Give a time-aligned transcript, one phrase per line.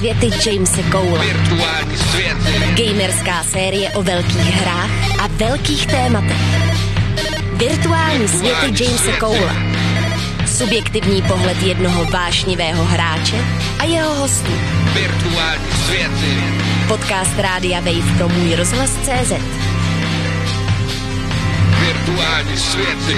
[0.00, 1.26] světy Jamese Cole.
[1.26, 2.84] Virtuální světy.
[2.84, 6.36] Gamerská série o velkých hrách a velkých tématech.
[7.52, 9.54] Virtuální světy Jamese Cole.
[10.46, 13.44] Subjektivní pohled jednoho vášnivého hráče
[13.78, 14.52] a jeho hostů.
[14.94, 16.44] Virtuální světy.
[16.88, 19.32] Podcast Rádia Wave pro můj rozhlas CZ.
[21.80, 23.16] Virtuální světy.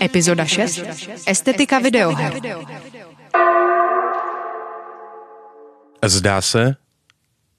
[0.00, 0.80] Epizoda 6.
[1.26, 2.40] Estetika videoher.
[6.04, 6.76] Zdá se,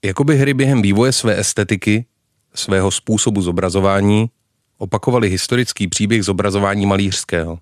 [0.04, 2.06] jako by hry během vývoje své estetiky,
[2.54, 4.30] svého způsobu zobrazování,
[4.78, 7.58] opakovaly historický příběh zobrazování malířského.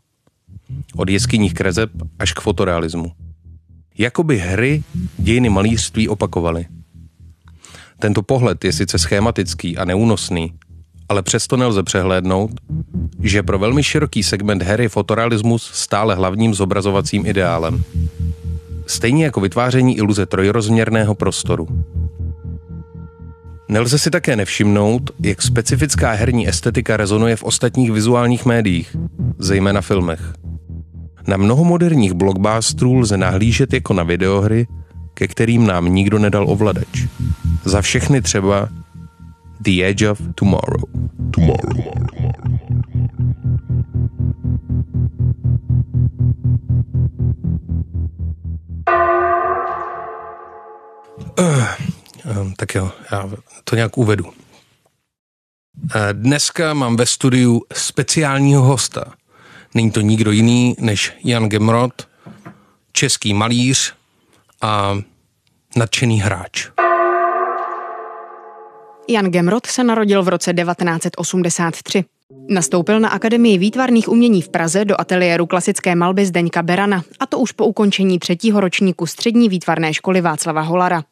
[0.97, 3.13] Od jeskyních kreseb až k fotorealismu.
[3.99, 4.83] Jakoby hry
[5.19, 6.67] dějiny malířství opakovaly.
[7.99, 10.53] Tento pohled je sice schematický a neúnosný,
[11.09, 12.51] ale přesto nelze přehlédnout,
[13.23, 17.83] že pro velmi široký segment her je fotorealismus stále hlavním zobrazovacím ideálem.
[18.87, 21.69] Stejně jako vytváření iluze trojrozměrného prostoru.
[23.69, 28.97] Nelze si také nevšimnout, jak specifická herní estetika rezonuje v ostatních vizuálních médiích,
[29.39, 30.33] zejména filmech.
[31.29, 34.67] Na mnoho moderních blockbusterů lze nahlížet jako na videohry,
[35.15, 37.07] ke kterým nám nikdo nedal ovladač.
[37.65, 38.69] Za všechny třeba
[39.61, 40.83] The Edge of Tomorrow.
[41.31, 41.97] Tomorrow.
[51.39, 51.67] Uh,
[52.41, 53.31] um, tak jo, já
[53.65, 54.25] to nějak uvedu.
[54.25, 54.33] Uh,
[56.13, 59.15] dneska mám ve studiu speciálního hosta.
[59.75, 62.09] Není to nikdo jiný než Jan Gemrot,
[62.93, 63.95] český malíř
[64.61, 64.99] a
[65.77, 66.69] nadšený hráč.
[69.09, 72.05] Jan Gemrot se narodil v roce 1983.
[72.49, 77.39] Nastoupil na Akademii výtvarných umění v Praze do ateliéru klasické malby Zdeňka Berana, a to
[77.39, 81.05] už po ukončení třetího ročníku střední výtvarné školy Václava Holara.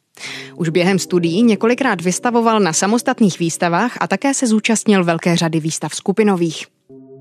[0.56, 5.94] Už během studií několikrát vystavoval na samostatných výstavách a také se zúčastnil velké řady výstav
[5.94, 6.66] skupinových.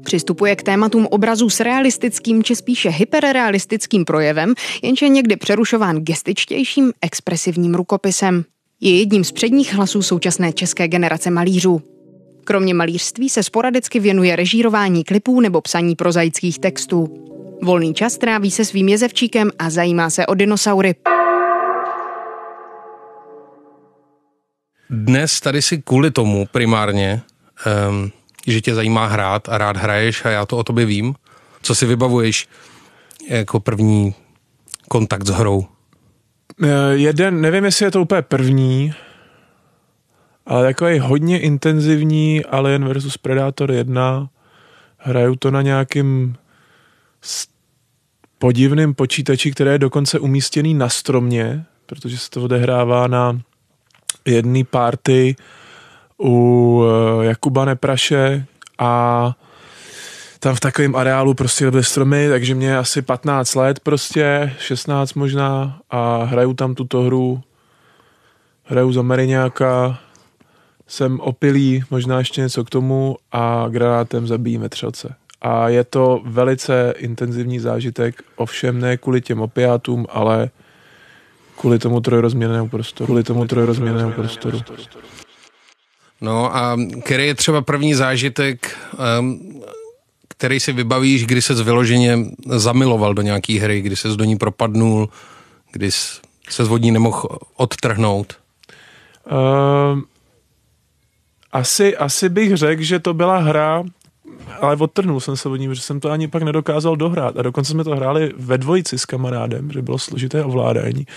[0.03, 6.93] Přistupuje k tématům obrazů s realistickým či spíše hyperrealistickým projevem, jenž je někdy přerušován gestičtějším
[7.01, 8.43] expresivním rukopisem.
[8.85, 11.81] Je jedním z předních hlasů současné české generace malířů.
[12.43, 17.07] Kromě malířství se sporadicky věnuje režírování klipů nebo psaní prozaických textů.
[17.61, 20.95] Volný čas tráví se svým jezevčíkem a zajímá se o dinosaury.
[24.89, 27.21] Dnes tady si kvůli tomu primárně,
[27.89, 28.11] um,
[28.47, 31.15] že tě zajímá hrát a rád hraješ a já to o tobě vím.
[31.61, 32.47] Co si vybavuješ
[33.29, 34.13] jako první
[34.87, 35.72] kontakt s hrou?
[36.91, 38.93] Jeden, nevím, jestli je to úplně první,
[40.45, 44.29] ale takový hodně intenzivní Alien vs Predator 1.
[44.97, 46.35] Hraju to na nějakým
[48.37, 53.41] podivným počítači, který je dokonce umístěný na stromě, protože se to odehrává na
[54.25, 55.35] jedné party
[56.23, 56.83] u
[57.21, 58.45] Jakuba Nepraše
[58.79, 59.35] a
[60.43, 65.79] tam v takovém areálu prostě byly stromy, takže mě asi 15 let prostě, 16 možná
[65.89, 67.41] a hraju tam tuto hru,
[68.63, 69.99] hraju za Mariňáka,
[70.87, 75.15] jsem opilý, možná ještě něco k tomu a granátem zabíjím vetřelce.
[75.41, 80.49] A je to velice intenzivní zážitek, ovšem ne kvůli těm opiátům, ale
[81.57, 83.05] kvůli tomu trojrozměrnému prostoru.
[83.05, 84.61] Kvůli tomu trojrozměrnému prostoru.
[86.21, 88.77] No a který je třeba první zážitek,
[89.19, 89.63] um,
[90.43, 95.09] který si vybavíš, kdy se vyloženě zamiloval do nějaký hry, kdy se do ní propadnul,
[95.71, 95.91] kdy
[96.49, 98.33] se z vodní nemohl odtrhnout?
[99.31, 99.99] Uh,
[101.51, 103.83] asi, asi bych řekl, že to byla hra,
[104.61, 107.37] ale odtrhnul jsem se od ní, protože jsem to ani pak nedokázal dohrát.
[107.37, 111.07] A dokonce jsme to hráli ve dvojici s kamarádem, že bylo složité ovládání.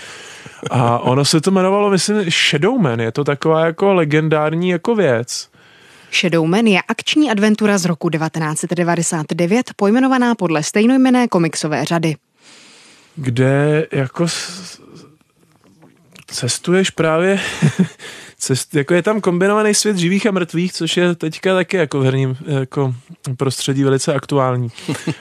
[0.71, 2.99] A ono se to jmenovalo, myslím, Shadowman.
[2.99, 5.49] Je to taková jako legendární jako věc.
[6.11, 12.15] Shadowman je akční adventura z roku 1999, pojmenovaná podle stejnojmené komiksové řady.
[13.15, 14.27] Kde jako
[16.27, 17.39] cestuješ právě
[18.37, 22.03] cest, jako je tam kombinovaný svět živých a mrtvých, což je teďka taky jako v
[22.03, 22.95] herním jako
[23.37, 24.69] prostředí velice aktuální.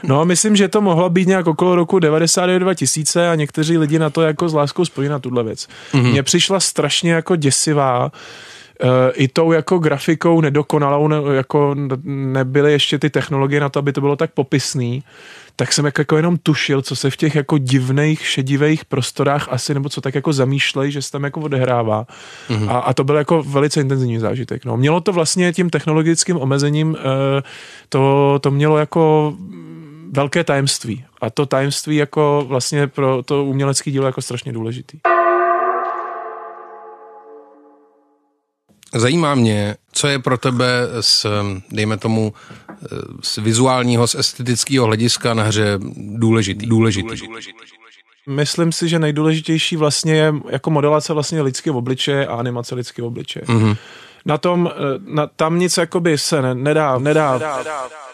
[0.02, 4.10] No a myslím, že to mohlo být nějak okolo roku 99-2000 a někteří lidi na
[4.10, 5.68] to jako s láskou spojí na tuhle věc.
[5.92, 6.10] Mm-hmm.
[6.10, 8.10] Mně přišla strašně jako děsivá, Uh,
[9.12, 11.74] i tou jako grafikou nedokonalou, ne, jako
[12.04, 15.02] nebyly ještě ty technologie na to, aby to bylo tak popisný,
[15.56, 19.74] tak jsem jako, jako jenom tušil, co se v těch jako divných, šedivých prostorách asi,
[19.74, 22.06] nebo co tak jako zamýšlej, že se tam jako odehrává.
[22.48, 22.70] Mm-hmm.
[22.70, 24.64] A, a to byl jako velice intenzivní zážitek.
[24.64, 24.76] No.
[24.76, 26.96] Mělo to vlastně tím technologickým omezením, uh,
[27.88, 29.34] to, to mělo jako
[30.12, 31.04] velké tajemství.
[31.20, 34.98] A to tajemství jako vlastně pro to umělecké dílo jako strašně důležitý.
[38.96, 40.66] Zajímá mě, co je pro tebe
[41.00, 41.26] z,
[41.72, 42.34] dejme tomu,
[43.22, 46.66] z vizuálního, z estetického hlediska na hře důležitý.
[46.66, 47.08] důležitý.
[48.28, 53.44] Myslím si, že nejdůležitější vlastně je jako modelace vlastně lidského obličeje a animace lidského obličeje.
[53.44, 53.76] Mm-hmm.
[54.24, 54.70] Na tom,
[55.06, 58.05] na, tam nic jakoby se ne, nedá, nedá, nedá, nedá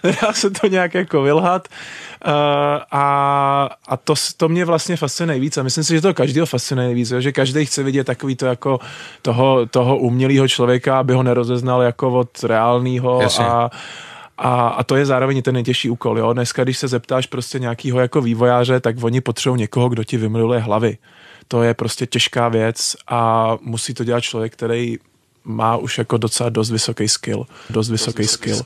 [0.04, 1.68] Nedá se to nějak jako vylhat
[2.26, 2.32] uh,
[2.90, 6.86] a, a to, to mě vlastně fascinuje nejvíc a myslím si, že to každého fascinuje
[6.86, 8.80] nejvíc, že každý chce vidět takový to jako
[9.22, 13.70] toho, toho umělého člověka, aby ho nerozeznal jako od reálného a
[14.42, 16.18] a, a to je zároveň ten nejtěžší úkol.
[16.18, 16.32] Jo?
[16.32, 20.60] Dneska, když se zeptáš prostě nějakého jako vývojáře, tak oni potřebují někoho, kdo ti vymiluje
[20.60, 20.98] hlavy.
[21.48, 24.98] To je prostě těžká věc a musí to dělat člověk, který
[25.50, 27.46] má už jako docela dost vysoký skill.
[27.70, 28.62] Dost vysoký, skill.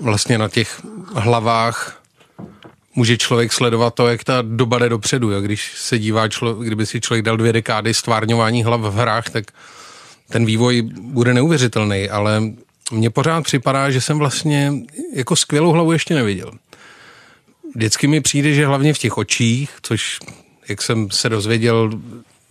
[0.00, 0.80] Vlastně na těch
[1.14, 2.02] hlavách
[2.94, 5.30] může člověk sledovat to, jak ta doba jde dopředu.
[5.30, 5.40] Jo?
[5.40, 9.44] Když se dívá, člo, kdyby si člověk dal dvě dekády stvárňování hlav v hrách, tak
[10.28, 12.42] ten vývoj bude neuvěřitelný, ale
[12.92, 14.72] mně pořád připadá, že jsem vlastně
[15.14, 16.52] jako skvělou hlavu ještě neviděl.
[17.74, 20.18] Vždycky mi přijde, že hlavně v těch očích, což,
[20.68, 21.90] jak jsem se dozvěděl,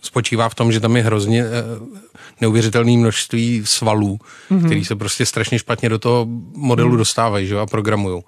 [0.02, 1.48] spočívá v tom, že tam je hrozně eh,
[2.40, 4.18] neuvěřitelné množství svalů,
[4.50, 4.64] mm-hmm.
[4.66, 6.96] který se prostě strašně špatně do toho modelu mm.
[6.96, 8.22] dostávají že, a programují.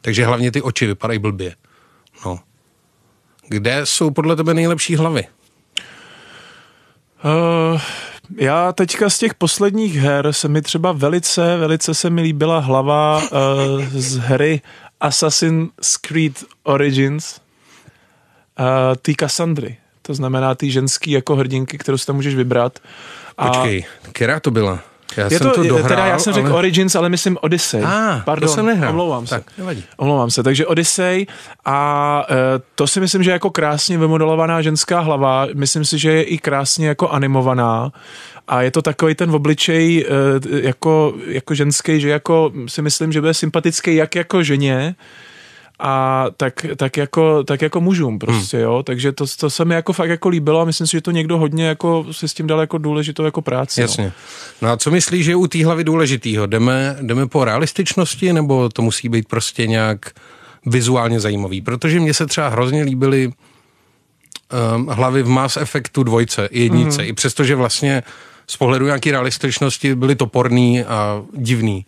[0.00, 1.54] Takže hlavně ty oči vypadají blbě.
[2.26, 2.40] No.
[3.48, 5.26] Kde jsou podle tebe nejlepší hlavy?
[7.24, 7.80] Uh,
[8.36, 13.22] já teďka z těch posledních her se mi třeba velice, velice se mi líbila hlava
[13.22, 13.28] uh,
[13.90, 14.60] z hry
[15.00, 17.40] Assassin's Creed Origins,
[18.58, 18.66] uh,
[19.02, 19.76] ty Cassandry.
[20.08, 22.78] To znamená ty ženský jako hrdinky, kterou si tam můžeš vybrat.
[23.38, 24.80] A Počkej, která to byla?
[25.16, 26.56] Já je jsem to, to dohrál, teda já jsem řekl ale...
[26.56, 27.82] Origins, ale myslím Odyssey.
[27.84, 28.90] Ah, Pardon, to jsem nehrál.
[28.90, 29.34] Omlouvám se.
[29.34, 29.84] Tak, nevadí.
[29.96, 30.42] Omlouvám se.
[30.42, 31.26] Takže Odyssey
[31.64, 32.34] a e,
[32.74, 35.46] to si myslím, že je jako krásně vymodelovaná ženská hlava.
[35.54, 37.92] Myslím si, že je i krásně jako animovaná
[38.48, 43.20] a je to takový ten obličej e, jako, jako ženský, že jako si myslím, že
[43.20, 44.94] bude sympatický jak jako ženě,
[45.78, 48.64] a tak, tak, jako, tak jako mužům prostě, hmm.
[48.64, 51.10] jo, takže to, to se mi jako fakt jako líbilo a myslím si, že to
[51.10, 53.80] někdo hodně jako si s tím dal jako důležitou jako práci.
[53.80, 54.04] Jasně.
[54.04, 54.12] No,
[54.68, 56.46] no a co myslíš, že je u té hlavy důležitýho?
[56.46, 60.10] Jdeme, jdeme po realističnosti nebo to musí být prostě nějak
[60.66, 61.60] vizuálně zajímavý?
[61.60, 63.32] Protože mně se třeba hrozně líbily
[64.74, 67.10] um, hlavy v Mass Effectu dvojce, jednice, hmm.
[67.10, 68.02] i přestože vlastně
[68.46, 71.86] z pohledu nějaké realističnosti byly toporný a divný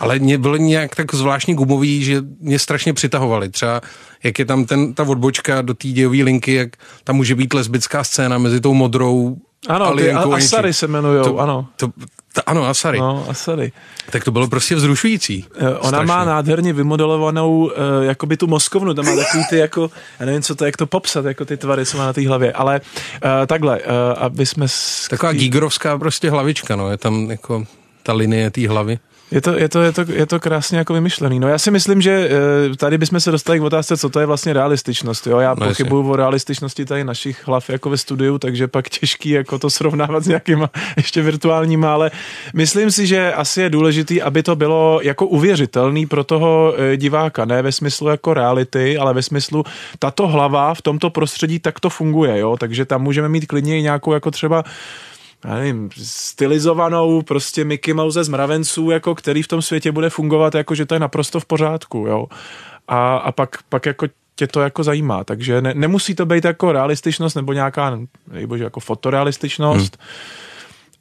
[0.00, 3.48] ale mě bylo nějak tak zvláštně gumový, že mě strašně přitahovali.
[3.48, 3.80] Třeba
[4.22, 6.68] jak je tam ten, ta odbočka do té dějové linky, jak
[7.04, 9.36] tam může být lesbická scéna mezi tou modrou
[9.68, 11.66] ano, ty Asary se jmenují, ano.
[11.76, 11.88] To,
[12.32, 12.98] to, ano, Asary.
[12.98, 13.72] No, Asary.
[14.10, 15.44] Tak to bylo prostě vzrušující.
[15.58, 16.06] Eh, ona Strašně.
[16.06, 17.70] má nádherně vymodelovanou uh,
[18.02, 21.24] jakoby tu mozkovnu, tam má takový ty jako, já nevím, co to, jak to popsat,
[21.24, 23.84] jako ty tvary, co má na té hlavě, ale uh, takhle, uh,
[24.16, 24.66] aby jsme...
[25.10, 27.64] Taková gígorovská prostě hlavička, no, je tam jako
[28.02, 28.98] ta linie té hlavy.
[29.30, 31.40] Je to, je, to, je, to, je to krásně jako vymyšlený.
[31.40, 32.28] No já si myslím, že
[32.72, 35.26] eh, tady bychom se dostali k otázce, co to je vlastně realističnost.
[35.26, 35.38] Jo?
[35.38, 39.58] Já no pochybuju o realističnosti tady našich hlav jako ve studiu, takže pak těžký jako
[39.58, 42.10] to srovnávat s nějakýma ještě virtuálníma, ale
[42.54, 47.44] myslím si, že asi je důležitý, aby to bylo jako uvěřitelný pro toho eh, diváka,
[47.44, 49.64] ne ve smyslu jako reality, ale ve smyslu
[49.98, 52.56] tato hlava v tomto prostředí tak to funguje, jo?
[52.56, 54.64] takže tam můžeme mít klidně i nějakou jako třeba
[55.44, 60.54] já nevím, stylizovanou prostě Mickey Mouse z mravenců, jako který v tom světě bude fungovat,
[60.54, 62.26] jako že to je naprosto v pořádku, jo.
[62.88, 64.06] A, a pak, pak jako
[64.40, 67.98] tě to jako zajímá, takže ne, nemusí to být jako realističnost nebo nějaká,
[68.32, 70.06] nejbože, jako fotorealističnost, hmm.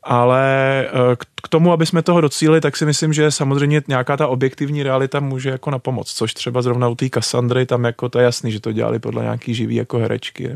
[0.04, 0.44] ale
[0.88, 4.84] eh, k tomu, aby jsme toho docílili, tak si myslím, že samozřejmě nějaká ta objektivní
[4.84, 8.26] realita může jako na pomoc, což třeba zrovna u té Cassandry, tam jako to je
[8.26, 10.56] jasný, že to dělali podle nějaký živý jako herečky.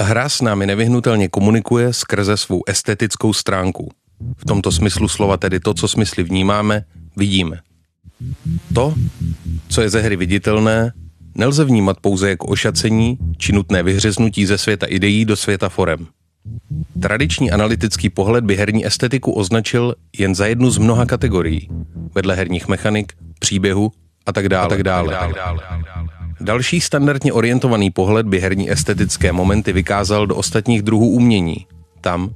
[0.00, 3.90] Hra s námi nevyhnutelně komunikuje skrze svou estetickou stránku.
[4.36, 6.84] V tomto smyslu slova tedy to, co smysly vnímáme,
[7.16, 7.60] vidíme.
[8.74, 8.94] To,
[9.68, 10.92] co je ze hry viditelné,
[11.34, 16.06] nelze vnímat pouze jako ošacení či nutné vyhřeznutí ze světa ideí do světa forem.
[17.02, 21.68] Tradiční analytický pohled by herní estetiku označil jen za jednu z mnoha kategorií,
[22.14, 23.92] vedle herních mechanik, příběhu
[24.26, 24.66] a tak dále.
[24.66, 25.16] A tak dále.
[25.16, 25.60] A tak dále.
[26.40, 31.66] Další standardně orientovaný pohled by herní estetické momenty vykázal do ostatních druhů umění.
[32.00, 32.34] Tam,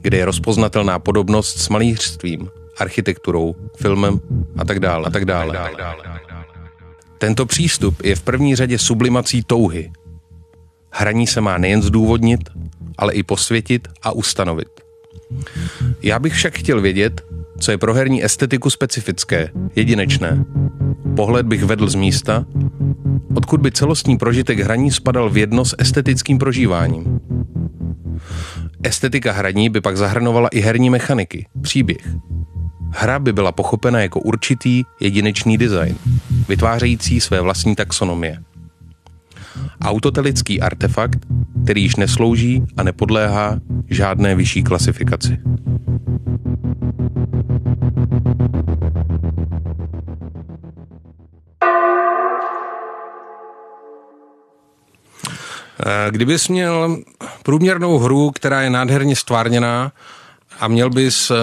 [0.00, 4.20] kde je rozpoznatelná podobnost s malířstvím, architekturou, filmem
[4.56, 5.06] a tak dále.
[5.06, 5.72] A tak dále.
[7.18, 9.92] Tento přístup je v první řadě sublimací touhy.
[10.92, 12.40] Hraní se má nejen zdůvodnit,
[12.98, 14.68] ale i posvětit a ustanovit.
[16.02, 17.24] Já bych však chtěl vědět,
[17.60, 20.44] co je pro herní estetiku specifické, jedinečné.
[21.16, 22.44] Pohled bych vedl z místa,
[23.34, 27.20] odkud by celostní prožitek hraní spadal v jedno s estetickým prožíváním.
[28.82, 32.08] Estetika hraní by pak zahrnovala i herní mechaniky, příběh.
[32.90, 35.96] Hra by byla pochopena jako určitý jedinečný design,
[36.48, 38.38] vytvářející své vlastní taxonomie.
[39.82, 41.26] Autotelický artefakt,
[41.64, 43.60] který již neslouží a nepodléhá
[43.90, 45.38] žádné vyšší klasifikaci.
[56.10, 56.98] Kdybys měl
[57.42, 59.92] průměrnou hru, která je nádherně stvárněná
[60.60, 61.34] a měl bys eh,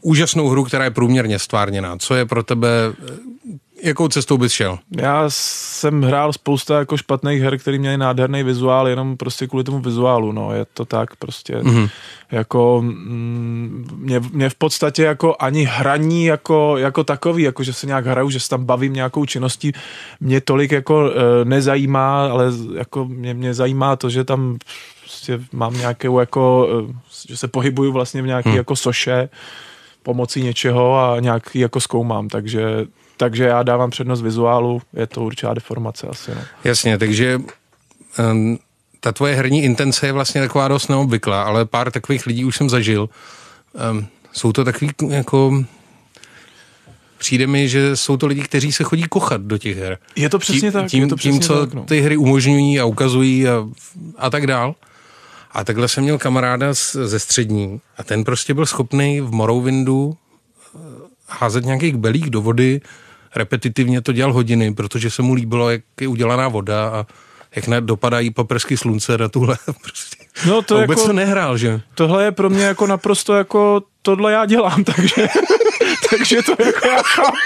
[0.00, 2.68] úžasnou hru, která je průměrně stvárněná, co je pro tebe
[3.82, 4.78] Jakou cestou bys šel?
[4.96, 9.80] Já jsem hrál spousta jako špatných her, který měli nádherný vizuál, jenom prostě kvůli tomu
[9.80, 11.56] vizuálu, no, je to tak prostě.
[11.56, 11.90] Mm-hmm.
[12.30, 17.86] Jako mm, mě, mě, v podstatě jako ani hraní jako, jako takový, jako že se
[17.86, 19.72] nějak hraju, že se tam bavím nějakou činností,
[20.20, 24.58] mě tolik jako e, nezajímá, ale jako mě, mě zajímá to, že tam
[25.00, 26.94] prostě mám nějakou jako, e,
[27.28, 28.56] že se pohybuju vlastně v nějaký mm.
[28.56, 29.28] jako soše,
[30.02, 32.86] pomocí něčeho a nějaký jako zkoumám, takže
[33.16, 36.30] takže já dávám přednost vizuálu, je to určitá deformace asi.
[36.30, 36.40] No.
[36.64, 37.40] Jasně, takže
[38.32, 38.58] um,
[39.00, 42.70] ta tvoje herní intence je vlastně taková dost neobvyklá, ale pár takových lidí už jsem
[42.70, 43.08] zažil.
[43.90, 45.64] Um, jsou to takový jako
[47.18, 49.98] přijde mi, že jsou to lidi, kteří se chodí kochat do těch her.
[50.16, 50.86] Je to přesně tím, tak.
[50.86, 51.84] Tím, je to přesně tím co tak, no.
[51.84, 53.68] ty hry umožňují a ukazují a,
[54.16, 54.74] a tak dál.
[55.52, 60.16] A takhle jsem měl kamaráda z, ze střední a ten prostě byl schopný v Morrowindu
[61.38, 62.80] házet nějakých belích do vody,
[63.36, 67.06] repetitivně to dělal hodiny, protože se mu líbilo, jak je udělaná voda a
[67.56, 69.58] jak dopadají paprsky slunce na tuhle.
[69.82, 70.24] Prostě.
[70.46, 71.80] No to a vůbec jako, to nehrál, že?
[71.94, 75.28] Tohle je pro mě jako naprosto jako tohle já dělám, takže,
[76.10, 77.36] takže to jako já chápu.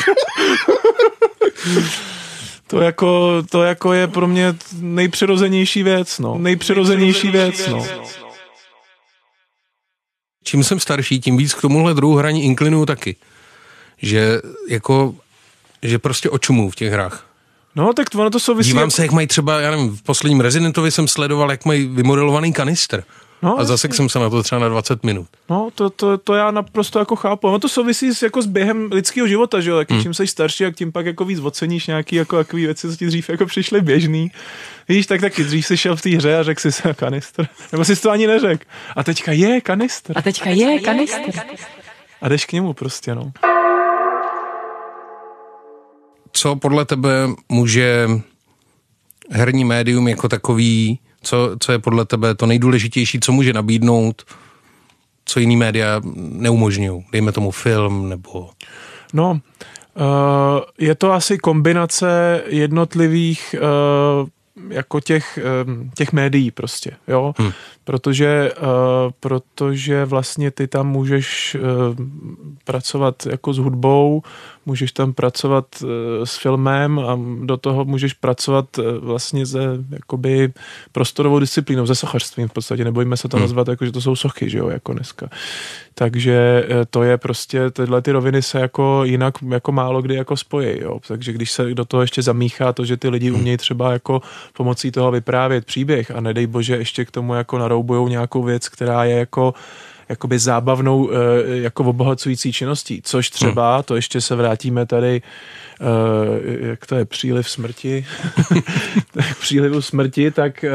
[2.67, 6.39] To jako, to jako je pro mě nejpřirozenější věc, no.
[6.39, 7.87] Nejpřirozenější věc, no.
[10.45, 13.17] Čím jsem starší, tím víc k tomuhle druhu hraní inklinuju taky.
[14.03, 15.15] Že jako
[15.83, 17.27] že prostě očumuju v těch hrách.
[17.77, 18.71] No, tak ono to souvisí...
[18.71, 22.53] Dívám se, jak mají třeba, já nevím, v posledním Residentovi jsem sledoval, jak mají vymodelovaný
[22.53, 23.05] kanistr.
[23.43, 25.27] No, a zase jsem se na to třeba na 20 minut.
[25.51, 27.51] No, to, to, to já naprosto jako chápu.
[27.51, 29.79] No to souvisí s, jako s během lidského života, že jo?
[29.79, 30.03] Jak hmm.
[30.03, 33.07] čím jsi starší, jak tím pak jako víc oceníš nějaký jako takový věci, co ti
[33.07, 34.33] dřív jako přišly běžný.
[34.89, 37.47] Víš, tak taky dřív jsi šel v té hře a řekl si se kanistr.
[37.73, 38.65] Nebo jsi to ani neřekl.
[38.97, 40.13] A teďka je kanistr.
[40.17, 41.31] A teďka je kanistr.
[42.23, 43.33] A jdeš k němu prostě, no
[46.37, 47.11] co podle tebe
[47.49, 48.09] může
[49.31, 54.25] herní médium jako takový, co, co je podle tebe to nejdůležitější, co může nabídnout,
[55.25, 57.05] co jiný média neumožňují?
[57.13, 58.51] Dejme tomu film nebo...
[59.13, 64.29] No, uh, je to asi kombinace jednotlivých uh,
[64.71, 65.39] jako těch,
[65.95, 67.53] těch médií prostě, jo, hmm.
[67.87, 68.67] Protože, uh,
[69.21, 72.07] protože vlastně ty tam můžeš uh,
[72.65, 74.23] pracovat jako s hudbou,
[74.67, 75.89] můžeš tam pracovat uh,
[76.25, 80.53] s filmem a do toho můžeš pracovat uh, vlastně ze jakoby
[80.93, 83.45] prostorovou disciplínou, ze sochařstvím v podstatě, nebojíme se to hmm.
[83.45, 85.29] nazvat jako, že to jsou sochy, že jo, jako dneska.
[85.95, 90.81] Takže to je prostě, tyhle ty roviny se jako jinak jako málo kdy jako spojí,
[90.81, 91.01] jo.
[91.09, 93.39] Takže když se do toho ještě zamíchá to, že ty lidi hmm.
[93.39, 98.09] umějí třeba jako pomocí toho vyprávět příběh a nedej bože ještě k tomu jako naroubujou
[98.09, 99.55] nějakou věc, která je jako
[100.09, 101.17] jakoby zábavnou, eh,
[101.47, 103.83] jako obohacující činností, což třeba, hmm.
[103.83, 105.23] to ještě se vrátíme tady,
[105.81, 108.07] eh, jak to je, příliv smrti,
[109.41, 110.71] přílivu smrti, tak, eh,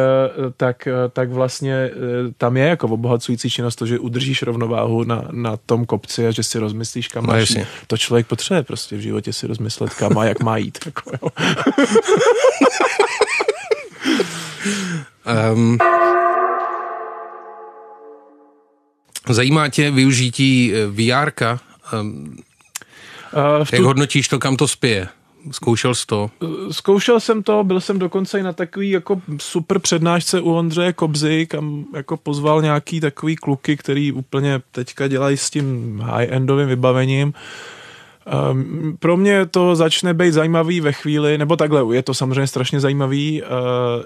[0.57, 1.91] tak, tak vlastně
[2.37, 6.43] tam je jako obohacující činnost to, že udržíš rovnováhu na, na tom kopci a že
[6.43, 10.25] si rozmyslíš, kam no, máš To člověk potřebuje prostě v životě si rozmyslet, kam a
[10.25, 10.79] jak má jít.
[10.85, 11.29] Jako, jo.
[15.53, 15.77] um,
[19.29, 21.31] Zajímá tě využití eh, VR?
[22.01, 22.37] Um,
[23.59, 23.75] uh, tu...
[23.75, 25.07] Jak hodnotíš to, kam to spěje?
[25.51, 26.31] Zkoušel jsi to?
[26.43, 30.93] Eh, zkoušel jsem to, byl jsem dokonce i na takový jako super přednášce u Ondřeje
[30.93, 37.33] Kobzy, kam jako pozval nějaký takový kluky, který úplně teďka dělají s tím high-endovým vybavením
[38.51, 42.79] Um, pro mě to začne být zajímavý ve chvíli, nebo takhle, je to samozřejmě strašně
[42.79, 43.41] zajímavý.
[43.41, 43.47] Uh,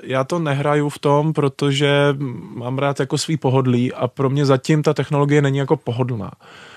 [0.03, 2.15] já to nehraju v tom, protože
[2.55, 6.32] mám rád jako svý pohodlí a pro mě zatím ta technologie není jako pohodlná.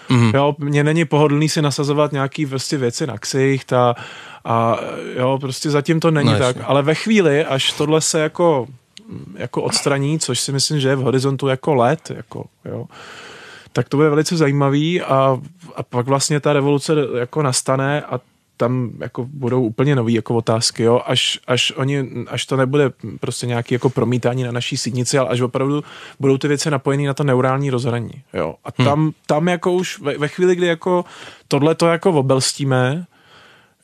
[0.08, 0.30] Mm.
[0.34, 3.94] Jo, mně není pohodlný si nasazovat nějaký prostě věci na ksicht a,
[4.44, 4.78] a
[5.16, 6.56] jo, prostě zatím to není no, tak.
[6.64, 8.66] Ale ve chvíli, až tohle se jako,
[9.36, 12.86] jako odstraní, což si myslím, že je v horizontu jako let, jako, jo,
[13.78, 15.40] tak to bude velice zajímavý a,
[15.76, 18.20] a pak vlastně ta revoluce jako nastane a
[18.56, 23.46] tam jako budou úplně nové jako otázky, jo, až, až, oni, až to nebude prostě
[23.46, 25.84] nějaký jako promítání na naší sídnici, ale až opravdu
[26.20, 28.54] budou ty věci napojené na to neurální rozhraní, jo.
[28.64, 29.12] A tam, hmm.
[29.26, 31.04] tam jako už ve, ve chvíli, kdy jako
[31.48, 33.06] tohle to jako obelstíme,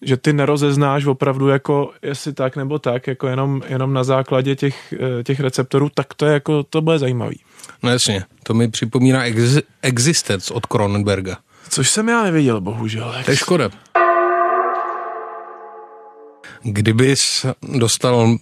[0.05, 4.95] že ty nerozeznáš opravdu jako jestli tak nebo tak, jako jenom, jenom na základě těch,
[5.21, 7.41] eh, těch receptorů, tak to je jako, to bude zajímavý.
[7.83, 11.37] No jasně, to mi připomíná ex- Existence od Cronenberga.
[11.69, 13.15] Což jsem já neviděl, bohužel.
[13.25, 13.71] To je škoda.
[16.63, 18.37] Kdybys dostal,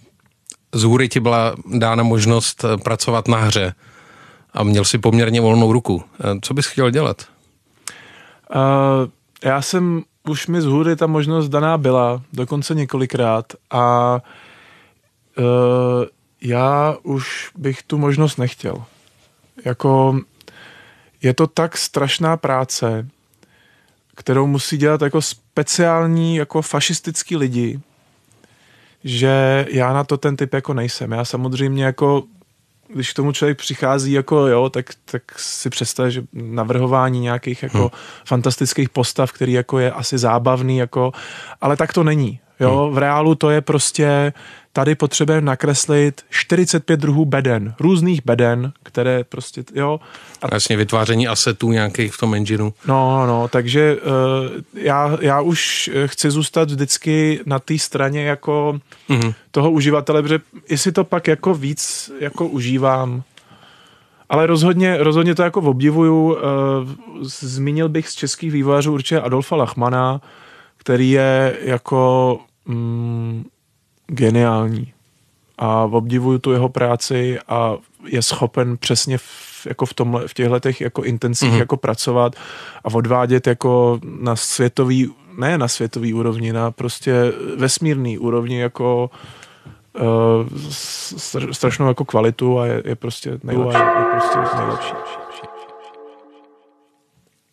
[0.73, 3.73] z hůry ti byla dána možnost eh, pracovat na hře
[4.53, 7.25] a měl si poměrně volnou ruku, eh, co bys chtěl dělat?
[8.55, 8.59] Uh,
[9.43, 14.17] já jsem, už mi z hůry ta možnost daná byla, dokonce několikrát a
[15.37, 15.45] uh,
[16.41, 18.83] já už bych tu možnost nechtěl.
[19.65, 20.19] Jako
[21.21, 23.07] je to tak strašná práce,
[24.15, 27.79] kterou musí dělat jako speciální, jako fašistický lidi,
[29.03, 31.11] že já na to ten typ jako nejsem.
[31.11, 32.23] Já samozřejmě jako
[32.87, 37.77] když k tomu člověk přichází jako jo, tak, tak si představ, že navrhování nějakých jako
[37.77, 37.89] hmm.
[38.25, 41.11] fantastických postav, který jako je asi zábavný, jako,
[41.61, 42.39] ale tak to není.
[42.59, 42.95] Jo, hmm.
[42.95, 44.33] v reálu to je prostě
[44.73, 49.99] tady potřebujeme nakreslit 45 druhů beden, různých beden, které prostě, jo.
[50.41, 52.71] A Jasně, vytváření asetů nějakých v tom engineu.
[52.87, 54.01] No, no, takže uh,
[54.73, 58.79] já, já už chci zůstat vždycky na té straně jako
[59.09, 59.33] mm-hmm.
[59.51, 63.23] toho uživatele, protože jestli to pak jako víc jako užívám,
[64.29, 66.33] ale rozhodně, rozhodně to jako obdivuju.
[66.33, 66.39] Uh,
[67.21, 70.21] zmínil bych z českých vývojářů určitě Adolfa Lachmana,
[70.83, 73.45] který je jako mm,
[74.07, 74.93] geniální
[75.57, 80.59] a obdivuju tu jeho práci a je schopen přesně v, jako v, tomhle, v těchto
[80.59, 81.59] těch jako intencích mm-hmm.
[81.59, 82.35] jako pracovat
[82.83, 89.09] a odvádět jako na světový, ne na světový úrovni, na prostě vesmírný úrovni jako
[89.99, 90.59] uh,
[91.51, 93.79] strašnou jako kvalitu a je, je prostě nejlepší.
[93.79, 94.93] Je prostě nejlepší.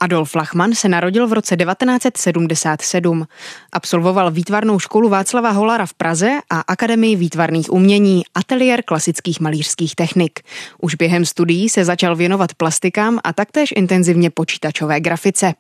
[0.01, 3.27] Adolf Lachman se narodil v roce 1977.
[3.73, 10.41] Absolvoval výtvarnou školu Václava Holara v Praze a Akademii výtvarných umění, ateliér klasických malířských technik.
[10.81, 15.55] Už během studií se začal věnovat plastikám a taktéž intenzivně počítačové grafice.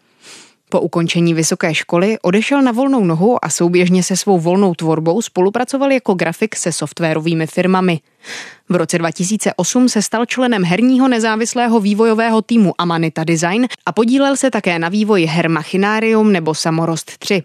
[0.70, 5.92] Po ukončení vysoké školy odešel na volnou nohu a souběžně se svou volnou tvorbou spolupracoval
[5.92, 8.00] jako grafik se softwarovými firmami.
[8.68, 14.50] V roce 2008 se stal členem herního nezávislého vývojového týmu Amanita Design a podílel se
[14.50, 17.42] také na vývoji her Machinarium nebo Samorost 3.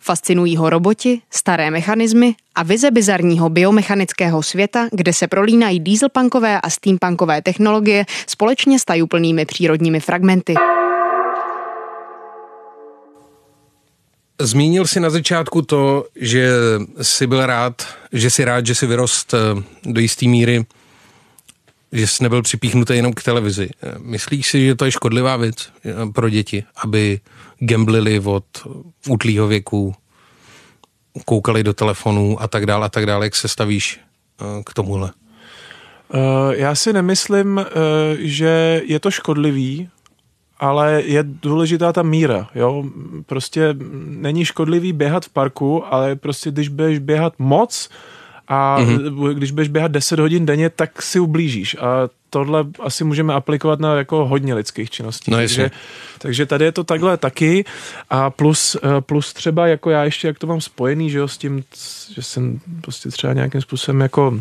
[0.00, 6.70] Fascinují ho roboti, staré mechanismy a vize bizarního biomechanického světa, kde se prolínají dieselpunkové a
[6.70, 10.54] steampunkové technologie společně s tajuplnými přírodními fragmenty.
[14.40, 16.50] Zmínil si na začátku to, že
[17.02, 20.64] jsi byl rád, že jsi rád, že jsi vyrost eh, do jisté míry,
[21.92, 23.70] že jsi nebyl připíchnutý jenom k televizi.
[23.82, 27.20] Eh, myslíš si, že to je škodlivá věc eh, pro děti, aby
[27.58, 28.44] gamblili od
[29.08, 29.94] útlýho věku,
[31.24, 33.26] koukali do telefonů a tak dále a tak dále.
[33.26, 34.00] Jak se stavíš
[34.64, 35.12] k tomuhle?
[36.50, 37.66] Já si nemyslím,
[38.18, 39.88] že je to škodlivý,
[40.60, 42.84] ale je důležitá ta míra, jo.
[43.26, 43.74] Prostě
[44.06, 47.88] není škodlivý běhat v parku, ale prostě když budeš běhat moc
[48.48, 49.34] a mm-hmm.
[49.34, 53.94] když budeš běhat 10 hodin denně, tak si ublížíš a tohle asi můžeme aplikovat na
[53.94, 55.30] jako hodně lidských činností.
[55.30, 55.70] No, takže,
[56.18, 57.64] takže tady je to takhle taky
[58.10, 61.38] a plus, eh, plus třeba jako já ještě, jak to mám spojený, že jo, s
[61.38, 61.64] tím,
[62.14, 64.40] že jsem prostě třeba nějakým způsobem jako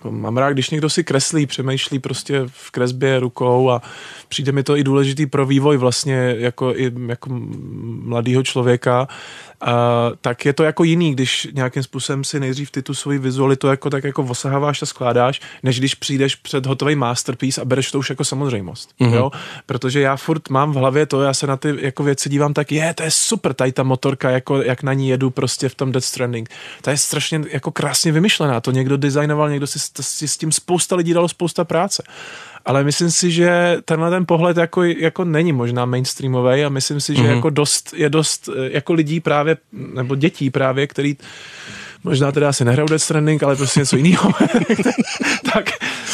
[0.00, 3.82] jako mám rád, když někdo si kreslí, přemýšlí prostě v kresbě rukou a
[4.28, 7.30] přijde mi to i důležitý pro vývoj vlastně jako, i, jako
[8.02, 9.08] mladého člověka
[10.20, 13.90] tak je to jako jiný, když nějakým způsobem si nejdřív ty tu svoji vizualitu jako
[13.90, 18.10] tak jako osaháváš a skládáš, než když přijdeš před hotový masterpiece a bereš to už
[18.10, 19.14] jako samozřejmost, mm-hmm.
[19.14, 19.30] jo?
[19.66, 22.72] Protože já furt mám v hlavě to, já se na ty jako věci dívám tak,
[22.72, 25.92] je, to je super, tady ta motorka, jako jak na ní jedu prostě v tom
[25.92, 26.48] Death Stranding.
[26.82, 30.96] To je strašně jako krásně vymyšlená, to někdo designoval, někdo si, si s tím spousta
[30.96, 32.02] lidí dalo spousta práce
[32.64, 37.14] ale myslím si, že tenhle ten pohled jako, jako není možná mainstreamový a myslím si,
[37.16, 37.34] že mm-hmm.
[37.36, 41.16] jako dost, je dost eh, jako lidí právě, nebo dětí právě, který
[42.04, 44.32] možná teda asi nehrajou Death Stranding, ale prostě něco jiného,
[45.52, 45.70] tak,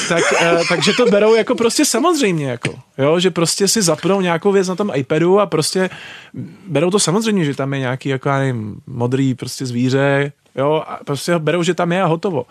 [0.09, 4.53] tak, uh, takže to berou jako prostě samozřejmě, jako, jo, že prostě si zapnou nějakou
[4.53, 5.91] věc na tom iPadu a prostě
[6.67, 11.01] berou to samozřejmě, že tam je nějaký, jako já nevím, modrý prostě zvíře, jo, a
[11.05, 12.47] prostě berou, že tam je a hotovo,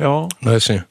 [0.00, 0.28] jo.
[0.42, 0.84] No jasně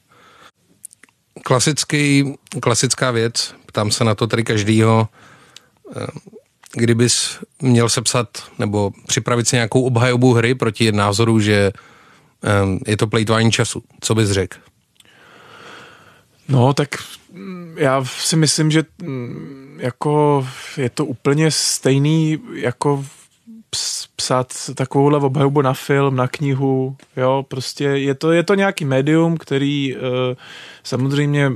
[1.42, 5.08] klasický, klasická věc, ptám se na to tady každýho,
[5.96, 6.06] eh,
[6.72, 11.72] kdybys měl sepsat nebo připravit si nějakou obhajobu hry proti názoru, že
[12.44, 12.50] eh,
[12.86, 14.58] je to plejtování času, co bys řekl?
[16.48, 16.88] No, tak
[17.32, 23.04] mm, já si myslím, že mm, jako je to úplně stejný jako
[24.16, 29.36] psát takovouhle obhajobu na film, na knihu, jo, prostě je to, je to nějaký médium,
[29.36, 30.02] který uh,
[30.82, 31.52] samozřejmě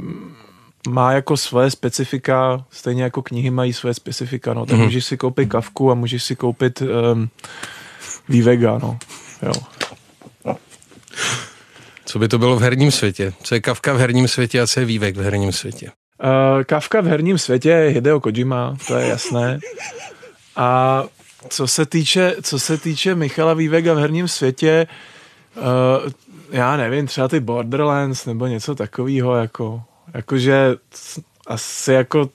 [0.88, 4.84] má jako své specifika, stejně jako knihy mají své specifika, no, tak mm-hmm.
[4.84, 7.28] můžeš si koupit kavku a můžeš si koupit um,
[8.28, 8.98] Vivega, no,
[9.42, 9.52] jo.
[12.04, 13.32] Co by to bylo v herním světě?
[13.42, 15.90] Co je kavka v herním světě a co je vývek v herním světě?
[16.24, 19.58] Uh, kavka v herním světě je Hideo Kojima, to je jasné.
[20.56, 21.02] A
[21.48, 24.86] co se týče, co se týče Michala Vývega v herním světě,
[25.56, 26.12] uh,
[26.50, 29.82] já nevím, třeba ty Borderlands nebo něco takového, jako,
[30.14, 30.76] jakože
[31.46, 32.30] asi jako,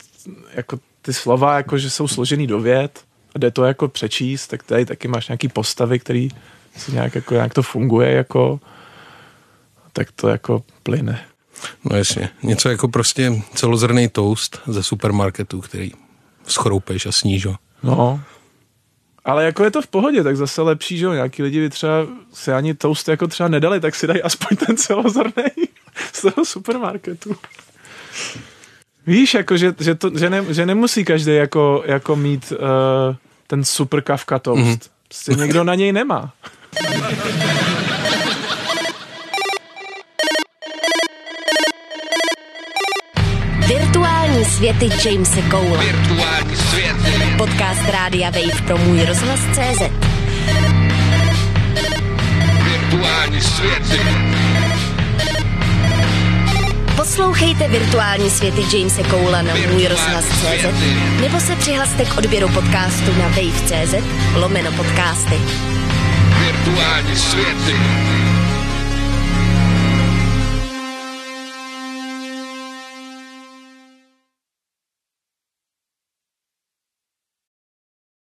[0.53, 3.03] jako ty slova, jako, že jsou složený do věd
[3.35, 6.29] a jde to jako přečíst, tak tady taky máš nějaký postavy, který
[6.77, 8.59] si nějak, jako, nějak to funguje, jako,
[9.93, 11.25] tak to jako plyne.
[11.83, 15.91] No jasně, něco jako prostě celozrný toast ze supermarketu, který
[16.47, 17.55] schroupeš a sníš ho.
[17.83, 18.21] No,
[19.25, 22.07] ale jako je to v pohodě, tak zase lepší, že jo, nějaký lidi by třeba
[22.33, 25.51] si ani toast jako třeba nedali, tak si dají aspoň ten celozrný
[26.13, 27.35] z toho supermarketu.
[29.07, 33.15] Víš, jako, že, že, to, že, ne, že nemusí každý jako, jako mít uh,
[33.47, 34.61] ten super kavka toast.
[34.61, 34.89] Mm-hmm.
[35.07, 36.31] Prostě někdo na něj nemá.
[43.67, 45.85] Virtuální světy Jamese Cole.
[45.85, 46.88] Virtuální světy.
[47.39, 49.81] Podcast Rádia Wave pro můj rozhlas CZ.
[52.63, 53.99] Virtuální světy.
[56.95, 60.65] Poslouchejte virtuální světy Jamese Coula na můj rozhlas CZ
[61.21, 63.95] nebo se přihlaste k odběru podcastu na wave.cz
[64.35, 65.35] lomeno podcasty.
[66.39, 67.75] Virtuální světy.